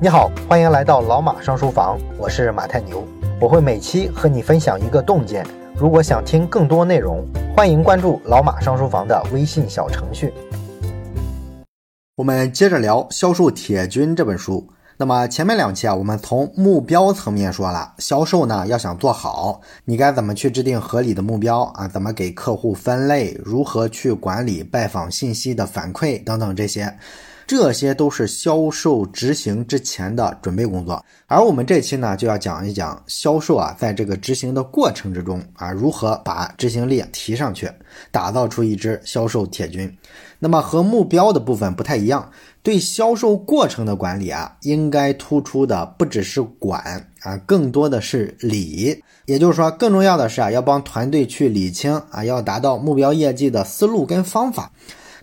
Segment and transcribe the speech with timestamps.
[0.00, 3.04] 你好，欢迎来到老马上书房，我是马太牛，
[3.40, 5.44] 我会每期和你分享一个洞见。
[5.74, 7.26] 如果想听更多内容，
[7.56, 10.32] 欢迎关注老马上书房的微信小程序。
[12.14, 14.68] 我们接着聊《销售铁军》这本书。
[14.98, 21.88] 那么前面两期啊，我们从目标层面说了，销售呢要想做好，你该怎么去制定合理的目标啊？
[21.88, 23.36] 怎么给客户分类？
[23.44, 26.96] 如何去管理拜访信息的反馈等等这些。
[27.48, 37.66] 这些都是销售执行之前的准备工作，而我们这期呢就要讲一讲销售啊，在这个执行的过程之中啊，如何把执行力提上去，
[38.10, 39.90] 打造出一支销售铁军。
[40.38, 42.30] 那么和目标的部分不太一样，
[42.62, 49.02] 对销售过程的管理啊，应该突出的不只是管啊，更多的是理。
[49.24, 54.70] 也就是说，更重要的是啊，要帮团队去理清啊，要达到目标业绩的思路跟方法。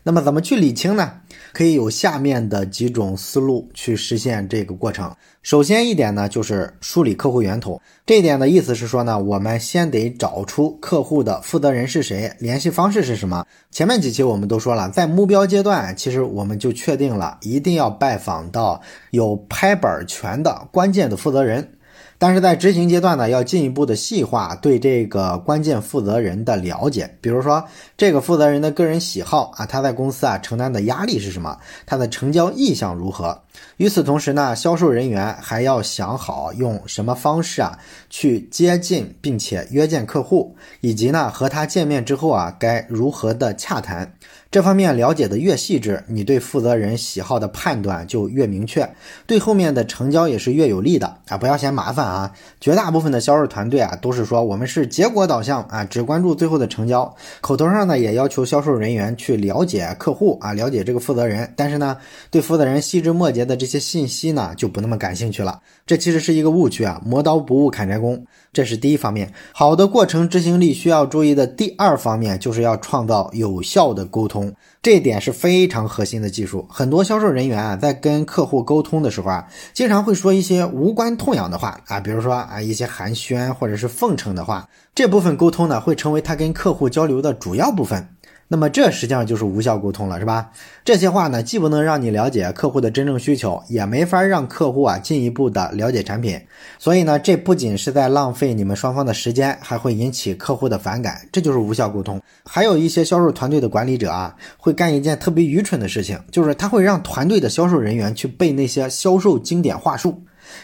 [0.02, 1.12] 那么怎么去理清呢？
[1.56, 5.16] 可以有下面的几种思路去实现这个过程。
[5.42, 7.82] 首先一点呢，就是梳理客户源头。
[8.06, 13.46] 这一点的意思是说呢，我们先得找出客户的负责人是谁，联系方式是什么。
[13.72, 21.72] 前面几期我们都说了，在目标阶段，其实我们就确定了一定要拜访到有拍板权的关键的负责人。
[22.18, 27.64] 但是在执行阶段呢，要进一步的细化对这个关键负责人的了解，比如说
[27.98, 33.42] 这个负责人的个人喜好啊，他在公司啊承担的压力是什么，他的成交意向如何。
[33.78, 37.78] 与此同时呢，销售人员还要想好用什么方式啊
[38.10, 44.14] 去接近并且约见客户，以及呢和他见面之后啊该如何的洽谈。
[44.52, 48.90] 这方面了解的越细致，你对负责人喜好的判断就越明确，
[49.28, 51.38] 对后面的成交也是越有利的啊！
[51.38, 52.32] 不要嫌麻烦啊！
[52.62, 57.14] 绝大部分的销售团队啊都是说我们是结果导向啊，只关注最后的成交。
[57.42, 61.98] 口头上呢也要求销售人员去了解客户啊，了解这个负责人，但是呢
[62.32, 65.62] 对负责人细枝末节的这些信息呢就不那么感兴趣了。
[65.86, 67.00] 这其实是一个误区啊！
[67.06, 69.32] 磨刀不误砍柴工，这是第一方面。
[69.54, 74.52] 好的过程执行力需要注意的第二方面就是要创造有效的沟通。
[74.82, 76.66] 这一点是非常核心的技术。
[76.70, 84.68] 很多销售人员啊，在跟客户沟通的时候啊，经常会说一些无关痛痒的话啊，比如说啊，一些寒暄或者是奉承的话。
[84.94, 88.08] 这部分沟通呢，会成为他跟客户交流的主要部分。
[88.48, 90.52] 那么这实际上就是无效沟通了，是吧？
[90.84, 96.40] 这些话呢，既不能让你了解客户的真正需求，也没法让客户啊进一步的了解产品。
[96.78, 102.22] 所以呢，这不仅是在浪费你们双方的时间，还会引起客户的反感，这就是无效沟通。
[102.44, 110.22] 还有一些销售团队的管理者啊，会干一件特别愚蠢的事情，就是他会让团队的销售人员去背那些销售经典话术。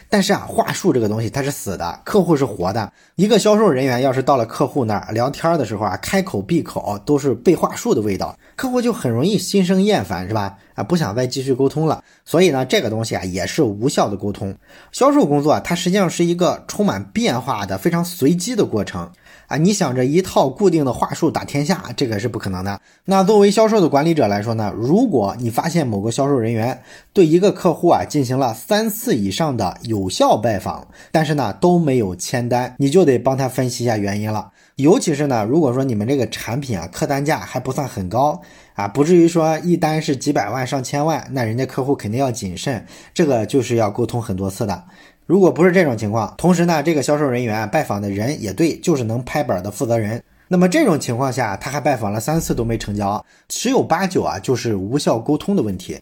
[0.09, 2.91] 但是啊，话术这个东西它是死的，客户是活的。
[3.15, 10.57] 一个销售人员要是到了客户那儿聊天的时候啊，开口闭口都是背话术的味道，客户就很容易心生厌烦，是吧？
[10.75, 12.03] 啊，不想再继续沟通了。
[12.25, 14.55] 所以呢，这个东西啊也是无效的沟通。
[14.91, 19.09] 销售工作它实际上是一个充满变化的、非常随机的过程。
[19.51, 22.79] 啊，你想着一套固定的话术打天下，这个是不可能的。
[23.03, 26.81] 那作为销售的管理者来说呢，如果你发现某个销售人员
[27.11, 34.49] 对一个客户啊进行了三次以上的有效拜访，但是呢都没有签单，你就得帮他分析一下原因了。
[34.77, 38.41] 尤其是呢，如果说你们这个产品啊客单价还不算很高
[38.73, 44.81] 啊，不至于说一单是几百万上千万，那人家客户肯定要谨慎，这个就是要沟通很多次的。
[45.31, 55.97] 如果不是这种情况，同时呢，这个销售人员拜访的人也对，就是能拍板的负责人，那么这种情况下，他还拜访了三次都没成交，十有八九啊就是无效沟通的问题。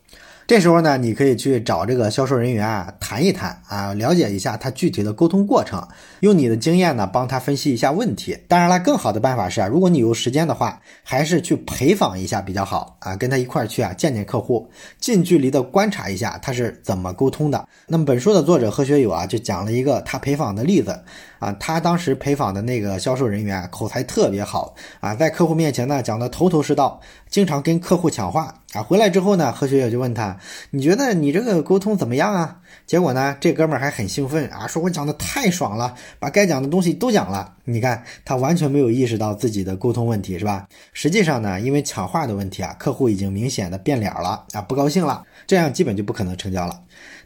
[0.49, 5.87] 这时候呢，你可以去找这个销售人员啊谈一谈啊，了解一下他具体的沟通过程，
[6.21, 8.35] 用你的经验呢帮他分析一下问题。
[8.47, 14.67] 当然了，更好的办法是啊，如果你有时间的话，还是去陪访一下比较好啊，跟他一块儿去啊见见客户，
[14.99, 17.67] 近距离的观察一下他是怎么沟通的。
[17.85, 20.99] 那么本书的作者何学友啊就讲了一个他陪访的例子
[21.37, 26.99] 啊，他当时陪访的那个销售人员口才特别好啊，在客户面前呢讲的头头是道，
[27.29, 28.55] 经常跟客户抢话。
[28.73, 30.37] 啊，回来之后呢，何学友就问他
[30.69, 37.55] ：“你觉得你这个沟通怎么样啊？”结果呢，这哥们儿还很兴奋啊，说我讲的太爽了，把该讲的东西都讲了。
[37.63, 40.67] 你看，他完全没有意识到自己的沟通问题，是吧？
[40.93, 46.79] 实际上呢，因为抢话的问题啊，客户已经明显的变脸了啊，不高兴了，这样基本就不可能成交了。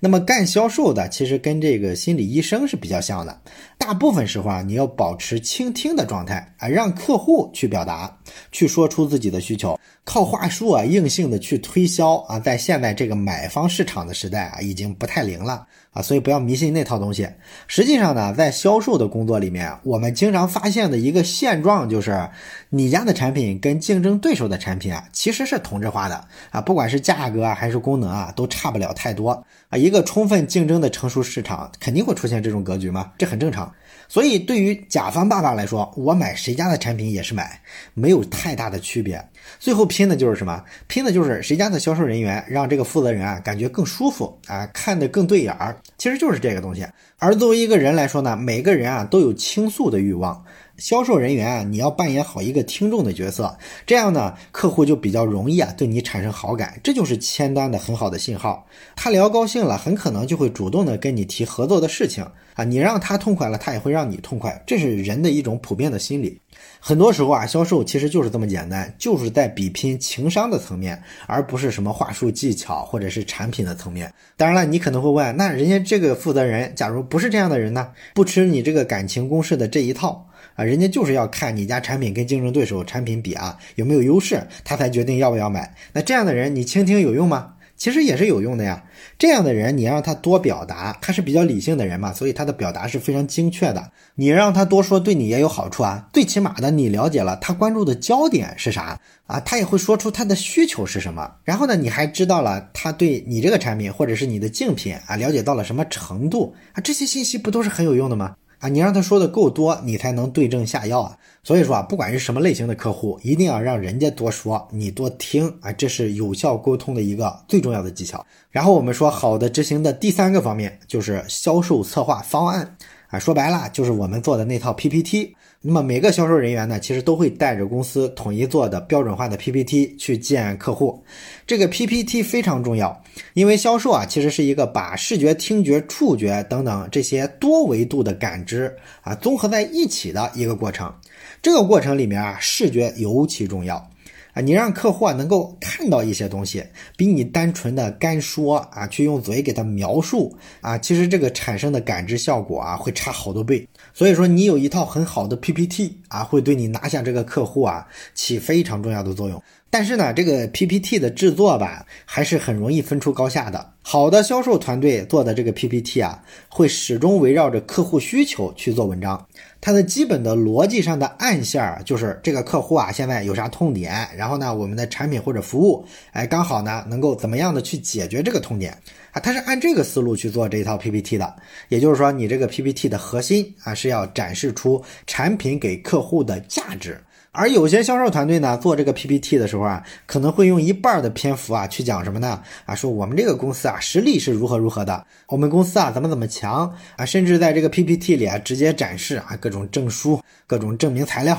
[0.03, 3.39] 那么干销售的其实跟这个心理医生是比较像的，
[3.77, 8.17] 大部分时候啊，你要保持倾听的状态啊，让客户去表达，
[8.51, 9.79] 去说出自己的需求。
[10.03, 17.25] 靠话术啊，硬性的去推销啊，在现在这个买方市场的时代啊，已经不太灵了啊，所以不要迷信那套东西。
[17.67, 22.29] 实际上呢，在销售的工作里面，我们经常发现的一个现状就是，
[22.69, 29.41] 你家的产品跟竞争对手的产品啊，其实是同质化的啊，不管是价格啊，还是功能啊都差不了太多
[29.73, 29.77] 啊。
[29.77, 33.73] 一个充分竞争的成熟市场肯定会出现这种格局嘛，这很正常。
[34.07, 37.59] 所以对于甲方爸爸来说，我买谁家的产品也是买，
[37.93, 39.23] 没有太大的区别。
[39.59, 40.63] 最后拼的就是什么？
[40.87, 46.85] 拼的就是谁家的销售人员让这个负责人啊感觉更舒服啊，看得更对眼儿，其实就是这个东西。
[47.17, 50.43] 而作为一个人来说呢，每个人啊都有倾诉的欲望。
[50.75, 53.55] 销售人员啊，你要扮演好一个听众的角色，
[53.85, 58.67] 这样呢，客户就比较容易啊对你产生好感，这就是签单的很好的信号。
[58.95, 62.65] 他聊高兴了，很可能就会主动的跟你提合作的事情啊。
[62.65, 66.41] 你让他痛快了，他也会让你痛快，这是人的一种普遍的心理。
[66.79, 74.11] 很多时候啊，销售其实就是这么简单，就是在比拼情商的层面，而不是什么话术技巧或者是产品的层面。
[74.35, 80.27] 当然了，你可能会问，那人家这这个负责人，假如不是这样的人呢，不吃你这个感情攻势的这一套。
[80.55, 85.75] 啊，人家就是要看你家产品跟竞争对手产品比啊有没有优势，他才决定要不要买。
[85.93, 87.53] 那这样的人你倾听有用吗？
[87.83, 88.81] 其实也是有用的呀。
[89.19, 93.91] 这样的人你让他多表达，他是比较理性的人嘛，所以他的表达是非常精确的。
[94.15, 96.07] 你让他多说，对你也有好处啊。
[96.13, 98.97] 最起码的你了解了他关注的焦点是啥
[99.27, 101.29] 啊，他也会说出他的需求是什么。
[101.43, 108.33] 然后呢，你还知道了他对你这个产品或者是你的竞品啊了解到了什么程度啊，这些信息不都是很有用的吗？
[108.63, 111.17] 啊，你让他说的够多，你才能对症下药啊。
[111.43, 118.25] 所以说啊，不管是什么类型的客户，一定要让人家多说，你多听啊，这是有效沟通的一个最重要的技巧。
[118.49, 122.77] 然后我们说好的执行的第三个方面就是销售策划方案
[123.09, 125.35] 啊，说白了就是我们做的那套 PPT。
[125.65, 131.01] 那么每个销售人员呢，其实都会带着公司统一做的标准化的 PPT 去见客户。
[131.47, 133.01] 这个 PPT 非常重要，
[133.33, 140.93] 因为销售啊，其实是一个把视觉、听觉、触觉等等这些多维度的感知啊综合在一起的一个过程。
[141.41, 143.89] 这个过程里面啊，视觉尤其重要。
[144.33, 146.63] 啊，你让客户啊能够看到一些东西，
[146.97, 153.67] 比你单纯的干说啊，去用嘴给他描述啊，其实这个产生的感知效果啊会差好多倍。
[153.93, 159.41] 所以说，你有一套很好的 PPT 啊，会对你拿下这个客户啊起非常重要的作用。
[159.69, 163.73] 但是呢，这个 PPT 的制作吧，还是很容易分出高下的。
[163.81, 169.27] 好的销售团队做的这个 PPT 啊，会始终围绕着客户需求去做文章。
[169.65, 178.77] 它的基本的逻辑上的暗线儿就是这个客户啊，现在有啥痛点，然后呢，我们的产品或者服务，哎，刚好呢能够怎么样的去解决这个痛点
[179.13, 179.21] 啊？
[179.21, 181.33] 它是按这个思路去做这一套 PPT 的。
[181.69, 186.99] 也就是说，你这个 PPT 的核心啊，是要展示出产品给客户的价值。
[187.33, 192.39] 而有些销售团队呢，做这个 PPT 的时候啊，可能会用一半的篇幅啊去讲什么呢？
[192.65, 201.35] 啊，说我们这个公司啊实力是如何如何的，我们公司啊怎么怎么强啊，甚至在这个 PPT 里啊直接展示啊各种证书、各种证明材料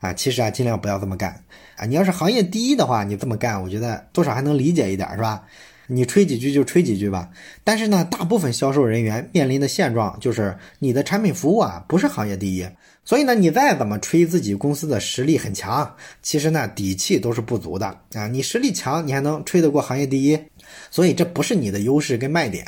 [0.00, 0.12] 啊。
[0.12, 1.42] 其实啊，尽量不要这么干
[1.76, 1.86] 啊。
[1.86, 5.42] 你要是行业第一的话，你这么干，我觉得多少还能理解一点，是吧？
[5.90, 7.30] 你吹几句就吹几句吧。
[7.64, 12.68] 但是呢，大部分销售人员面临的现状就是，你的产品服务啊不是行业第一。
[13.08, 18.28] 所以呢，你再怎么吹自己公司的实力很强，其实呢底气都是不足的啊！
[18.28, 20.38] 你实力强，你还能吹得过行业第一？
[20.90, 22.66] 所以这不是你的优势跟卖点。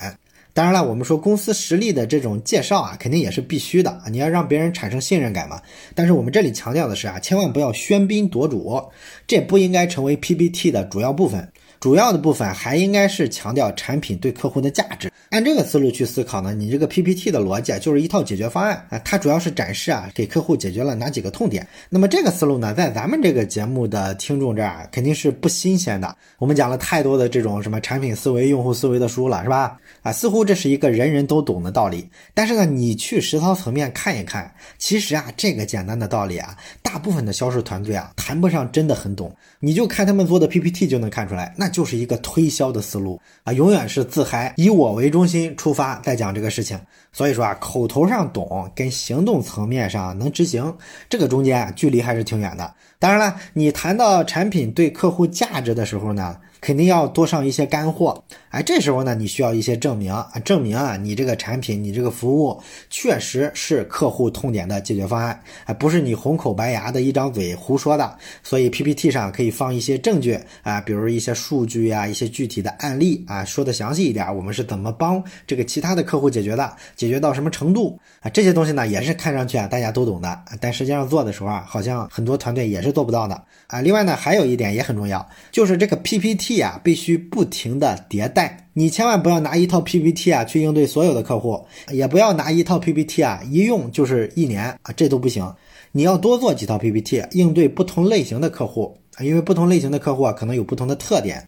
[0.53, 4.05] 当然了，我们说公司实力的这种介绍啊，肯定也是必须的啊！
[4.11, 5.61] 你要让别人产生信任感嘛。
[5.95, 8.83] 但是我们这里强调的是啊，千万不要喧宾夺主，
[9.27, 11.49] 这不应该成为 PPT 的主要部分。
[11.79, 15.11] 主要的部分还应该是强调产品对客户的价值。
[15.31, 21.67] 按这个思路去思考呢，你这个 PPT 的逻辑就是一套解决方案啊，它主要是展示啊给客户解决了哪几个痛点。
[21.89, 26.15] 那么这个思路呢，在咱们这个节目的听众这儿肯定是不新鲜的。
[26.39, 29.79] 我们讲了太多的这种什么产品思维、用户思维的书了，是吧？
[30.03, 32.07] 啊，似乎这是一个人人都懂的道理。
[32.35, 39.35] 但是呢，你去实操层面看一看，其实啊，这个简单的道理啊，大部分的销售团队啊谈不上真的很懂。
[39.59, 41.71] 你就看他们做的 PPT 就能看出来，那。
[41.71, 46.77] 就是一个推销的思路啊，永远是自嗨，以我为中心出发，在讲这个事情。
[47.13, 50.77] 所以说啊，口头上懂跟行动层面上能执行，
[51.09, 52.75] 这个中间啊距离还是挺远的。
[52.99, 56.37] 当然了，你谈到产品对客户价值的时候呢？
[56.61, 68.15] 肯定要多上一些干货，哎，这时候呢，你需要一些证明啊，证明啊，你这个产品，你这个服务确实是客户痛点的解决方案，哎，不是你红口白牙的一张嘴胡说的。
[68.43, 78.29] 所以 PPT 上可以放一些证据啊，比如一些数据啊，一些具体的案例啊，说的详细一点，我们是怎么帮这个其他的客户解决的，解决到什么程度啊？
[78.29, 83.81] 这些东西呢，也是看上去啊，大家都懂的，但实际上做的时候啊，好像很多团队也是做不到的啊。
[83.81, 86.50] 另外呢，还有一点也很重要，就是这个 PPT。
[86.59, 88.67] 啊，必须不停的迭代。
[88.73, 95.55] 你千万不要拿一套 PPT 啊去应对所有的客户，也不要拿一套 PPT 啊一用就是一年啊，这都不行。
[95.93, 101.47] 你要多做几套 PPT，应对不同类型的客户，因为不同类型的客户啊可能有不同的特点。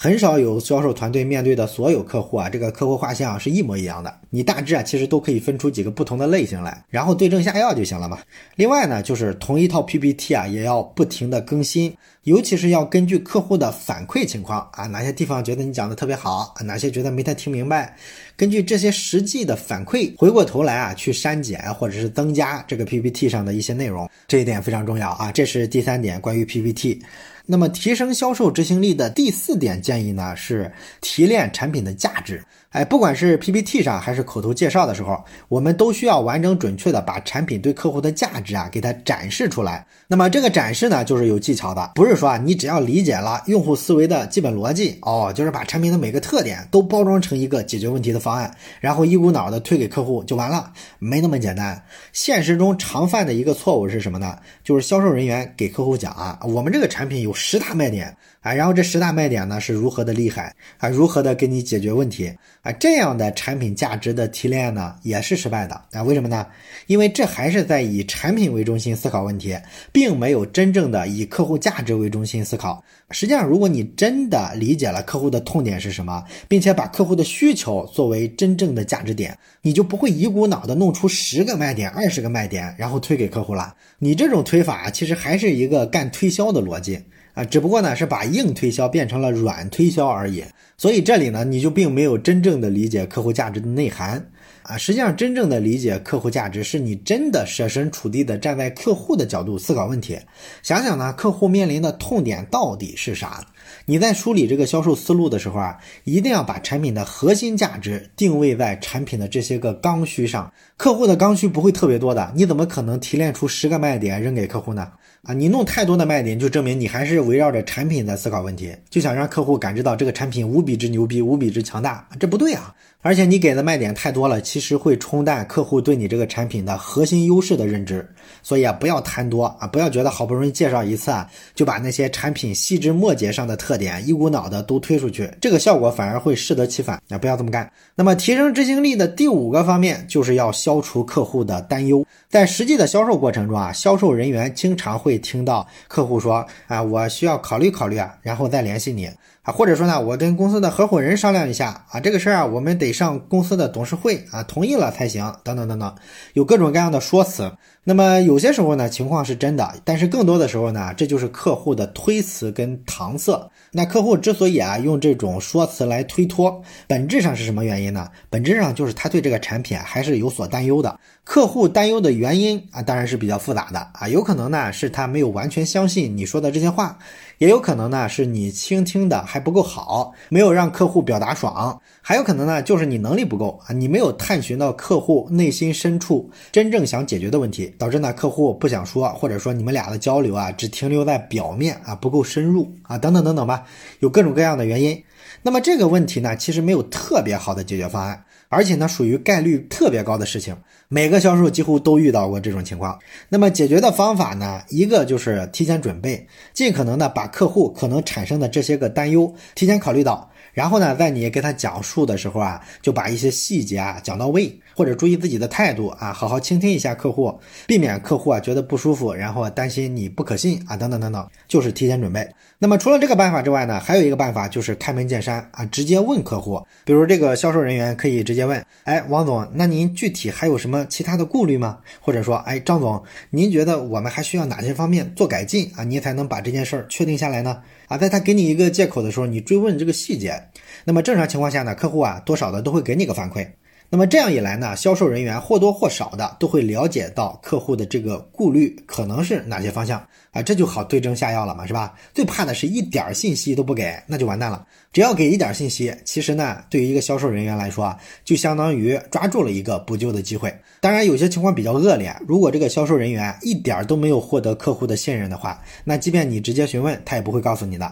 [0.00, 4.14] 很少有销售团队面对的所有客户啊，这个客户画像是一模一样的。
[4.30, 8.20] 你大致啊，其实都可以分出几个不同的类型来，然后对症下药就行了嘛。
[8.54, 11.92] 另外呢，就是同一套 PPT 啊，也要不停的更新，
[12.28, 17.96] 尤其是要根据客户的反馈情况啊，哪些地方觉得你讲的特别好，哪些觉得没太听明白，
[18.36, 25.32] 根据这些实际的反馈，回过头来啊，去删减或者是增加这个 PPT 上的一些内容，这一点非常重要啊。
[25.32, 27.02] 这是第三点，关于 PPT。
[27.50, 30.70] 那么，提升销售执行力的第四点建议呢，是
[31.00, 32.44] 提炼产品的价值。
[32.70, 39.86] 哎，不管是 PPT 上还是口头介绍的时候，我们都需要完整准确的把产品对客户的价值啊给它展示出来。
[40.06, 51.82] 那么这个展示呢，就是有技巧的，不是说啊你只要理解了用户思维的基本逻辑哦，就是把产品的每个特点都包装成一个解决问题的方案，然后一股脑的推给客户就完了，没那么简单。
[52.12, 54.36] 现实中常犯的一个错误是什么呢？
[54.62, 58.14] 就是销售人员给客户讲啊，我们这个产品有十大卖点。
[58.40, 60.88] 啊，然后这十大卖点呢是如何的厉害啊？
[60.88, 62.70] 如何的给你解决问题啊？
[62.72, 66.02] 这样的产品价值的提炼呢也是失败的啊？
[66.02, 66.46] 为什么呢？
[66.86, 69.56] 因为这还是在以产品为中心思考问题，
[69.92, 72.82] 并没有真正的以客户价值为中心思考。
[73.10, 83.74] 实际上，如果你真的理解了客户的痛点是什么，并且把客户的需求作为真正的价值点，你就不会一股脑的弄出十个卖点、二十个卖点，然后推给客户了。
[83.98, 87.02] 你这种推法其实还是一个干推销的逻辑。
[87.38, 90.42] 啊，只不过呢是把硬推销变成了软推销而已，
[90.76, 94.28] 所以这里呢你就并没有真正的理解客户价值的内涵
[94.64, 94.76] 啊。
[94.76, 100.18] 实际上，真正的理解客户价值，是你真的设身处地的站在客户的角度思考问题，
[100.64, 103.46] 想想呢客户面临的痛点到底是啥。
[103.86, 110.52] 你在梳理这个销售思路的时候啊，一定要把产品的核心价值定位在产品的这些个刚需上。
[110.76, 114.90] 客户的刚需不会特别多的，你怎么可能提炼出十个卖点扔给客户呢？
[115.22, 122.74] 啊，你弄太多的卖点，就证明你还是围绕着产品在思考问题，就想让客户感知到这个产品无比之牛逼，无比之强大，这不对啊！
[123.00, 128.06] 而且你给的卖点太多了，其实会冲淡客户对你这个产品的核心优势的认知。
[128.42, 137.16] 所以啊，不要贪多啊，不要觉得好不容易介绍一次啊，就把那些产品细枝末节上的特点一股脑的都推出去，这个效果反而会适得其反啊！
[137.16, 137.70] 不要这么干。
[137.94, 142.04] 那么，提升执行力的第五个方面，就是要消除客户的担忧。
[142.28, 149.08] 在实际的销售过程中啊，销售人员经常会听到客户说啊，我需要考虑考虑啊，然后再联系你。
[149.52, 155.94] 或者说呢，我跟公司的合伙人商量一下啊，这个事儿啊，我们得上公司的董事会啊，同意了才行，等等等等，
[156.34, 157.52] 有各种各样的说辞。
[157.88, 163.50] 那么有些时候呢，情况是真的，但是更多的时候呢，这就是客户的推辞跟搪塞。
[163.72, 168.06] 那客户之所以啊用这种说辞来推脱，本质上是什么原因呢？
[168.28, 171.00] 本质上就是他对这个产品还是有所担忧的。
[171.24, 176.98] 客户担忧的原因啊，当然是比较复杂的啊，有可能呢是他没有完全相信你说的这些话，
[177.38, 193.64] 也有可能呢是你倾听的还不够好，没有让客户表达爽，还有可能呢就是你能力不够啊，你没有探寻到客户内心深处真正想解决的问题，导致呢客户不想说，或者说你们俩的交流啊只停留在表面啊，不够深入啊，等等等等吧，
[194.00, 195.02] 有各种各样的原因。
[195.42, 198.24] 那么这个问题呢，其实没有特别好的解决方案。
[198.50, 200.56] 而且呢，属于概率特别高的事情，
[200.88, 202.98] 每个销售几乎都遇到过这种情况。
[203.28, 210.30] 那么解决的方法呢，一个就是提前准备，尽可能的把客户可能产生的这些个担忧提前考虑到。
[210.54, 222.24] 然后呢，在你给他讲述的时候啊，就把一些细节啊讲到位，或者注意自己的态度啊，好好倾听一下客户，避免客户啊觉得不舒服，然后担心你不可信啊，等等等等，就是提前准备。
[222.60, 226.64] 那么除了这个办法之外呢，还有一个办法就是开门见山啊，直接问客户。
[226.84, 231.78] 比如这个销售人员可以直接问：哎，王总，那您具体还有什么其他的顾虑吗？
[232.00, 235.82] 或者说，哎，张总，您觉得我们还需要哪些方面做改进啊？
[235.82, 237.60] 您才能把这件事儿确定下来呢？
[237.88, 240.40] 啊，在他给你一个借口的时候，你追问这个细节。
[240.84, 243.44] 那么正常情况下呢，客户啊多少的都会给你个反馈。
[243.90, 249.98] 那么这样一来呢，销售人员或多或少的都会了解到客户的这个顾虑可能是哪些方向
[250.30, 251.94] 啊，这就好对症下药了嘛，是吧？
[252.12, 254.66] 最怕的是一点信息都不给，那就完蛋了。
[254.92, 260.54] 只要给一点信息，其实呢，对于一个销售人员来说啊，就相当于抓住了一个补救的机会。
[260.80, 267.90] 当然，有些情况比较恶劣，如果这个销售人员一点都没有获得客户的信任的话，那即便你直接询问，他也不会告诉你的。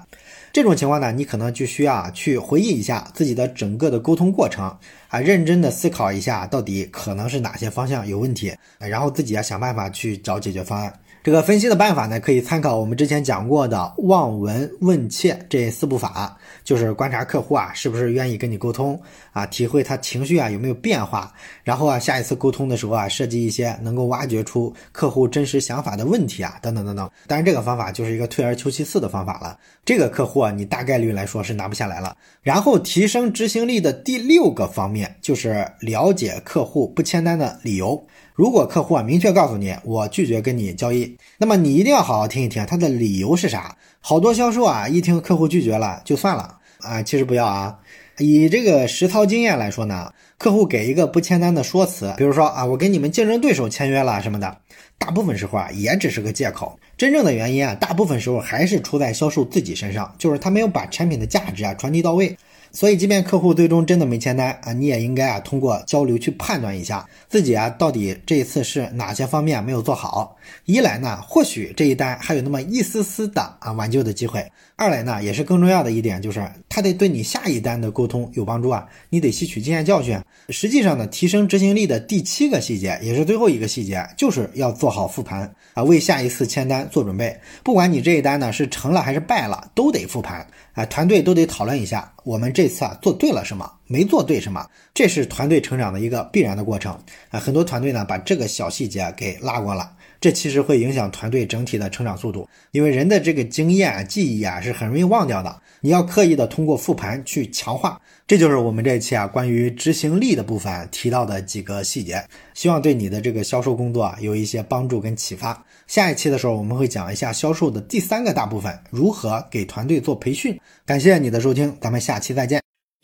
[0.57, 4.65] 这种情况呢，你可能就需要去回忆一下自己的整个的沟通过程
[5.09, 10.91] 啊，认真的思考一下到底可能是哪些方向有问题，然后自己要想办法去找解决方案。
[11.27, 18.97] 这个分析的办法呢，可以参考我们之前讲过的望闻问切这四步法，就是观察客户啊是不是愿意跟你沟通
[19.33, 27.11] 啊，体会他情绪啊有没有变化，然后啊下一次沟通的时候啊，设计一些能够挖掘出客户真实想法的问题啊，等等等等。
[27.27, 29.59] 当然，这个方法就是一个退而求其次的方法了。
[29.85, 32.17] 这个客户啊，你大概率来说是拿不下来了。
[32.41, 38.01] 然后提升执行力的第六个方面就是了解客户不签单的理由。
[38.37, 43.75] 如果客户啊明确告诉你我拒绝跟你交易，那么你一定要好好听一听他的理由是啥。
[43.99, 47.75] 好多销售啊一听客户拒绝了就算了啊，其实不要啊。
[48.19, 54.55] 以这个实操经验来说呢，客户给一个不签单的说辞，比如说啊我跟你们竞争对手签约了什么的，
[54.99, 62.37] 大部分时候啊也只是个借口，真正的原因啊大部分时候还是出在销售自己身上，就是他没有把产品的价值啊传递到位。
[62.77, 70.37] 所以，即便客户最终真的没签单啊，你也应该啊通过交流去判断一下自己啊到底这一次是哪些方面没有做好。
[70.67, 74.43] 一来呢，或许这一单还有那么一丝丝的啊挽救的机会；
[74.77, 80.21] 二来呢，也是更重要的一点，就是他得对你下一单的沟通有帮助啊，你得吸取经验教训。
[80.51, 87.35] 实际上呢，提升执行力的第七个细节，也是最后一个细节，就是要做好复盘啊，为下一次签单做准备。
[87.65, 96.93] 不管你这一单呢是成了还是败了，都得复盘啊，团队都得讨论一下，我们这这次啊做对了什么，没做对什么，这是团队成长的一个必然的过程
[97.31, 97.39] 啊。
[97.39, 99.96] 很多团队呢把这个小细节给拉过了。
[100.21, 105.61] 这其实会影响团队整体的成长速度，因为人的这个经验记忆啊是很容易忘掉的。
[105.81, 115.65] 你要刻意的通过复盘去强化，这就是我们这一期啊关于执行力的部分提到的几个细节，希望对你的这个销售工作啊有一些帮助跟启发。
[115.87, 120.59] 下一期的时候我们会讲一下销售的第三个大部分，如何给团队做培训。
[120.85, 122.66] 感谢你的收听，咱们下期再见。